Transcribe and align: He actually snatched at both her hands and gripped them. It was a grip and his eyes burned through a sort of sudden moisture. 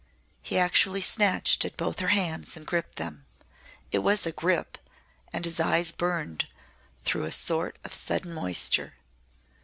He 0.41 0.57
actually 0.57 1.01
snatched 1.01 1.63
at 1.63 1.77
both 1.77 1.99
her 1.99 2.07
hands 2.07 2.57
and 2.57 2.65
gripped 2.65 2.95
them. 2.97 3.27
It 3.91 3.99
was 3.99 4.25
a 4.25 4.31
grip 4.31 4.79
and 5.31 5.45
his 5.45 5.59
eyes 5.59 5.91
burned 5.91 6.47
through 7.03 7.25
a 7.25 7.31
sort 7.31 7.77
of 7.83 7.93
sudden 7.93 8.33
moisture. 8.33 8.95